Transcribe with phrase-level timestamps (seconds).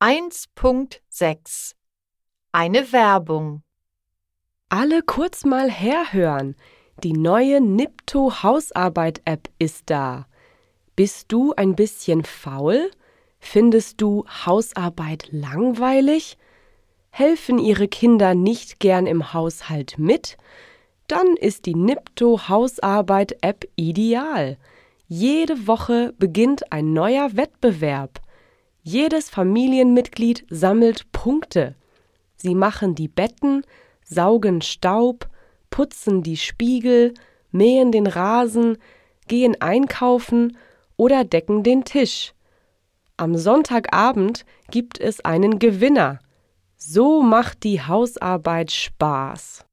[0.00, 1.72] 1.6
[2.52, 3.62] Eine Werbung
[4.68, 6.56] Alle kurz mal herhören.
[7.02, 10.26] Die neue Nipto Hausarbeit App ist da.
[10.96, 12.90] Bist du ein bisschen faul?
[13.38, 16.36] Findest du Hausarbeit langweilig?
[17.10, 20.36] Helfen ihre Kinder nicht gern im Haushalt mit?
[21.06, 24.58] Dann ist die Nipto Hausarbeit App ideal.
[25.06, 28.23] Jede Woche beginnt ein neuer Wettbewerb.
[28.86, 31.74] Jedes Familienmitglied sammelt Punkte.
[32.36, 33.62] Sie machen die Betten,
[34.04, 35.26] saugen Staub,
[35.70, 37.14] putzen die Spiegel,
[37.50, 38.76] mähen den Rasen,
[39.26, 40.58] gehen einkaufen
[40.98, 42.34] oder decken den Tisch.
[43.16, 46.18] Am Sonntagabend gibt es einen Gewinner.
[46.76, 49.64] So macht die Hausarbeit Spaß.